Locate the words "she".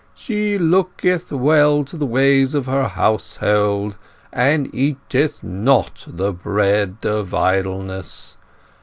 0.15-0.57